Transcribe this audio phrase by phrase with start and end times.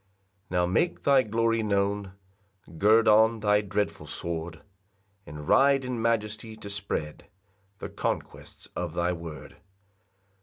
[0.49, 2.13] 2 Now make thy glory known,
[2.79, 4.63] Gird on thy dreadful sword,
[5.27, 7.27] And ride in majesty to spread
[7.77, 9.57] The conquests of thy word.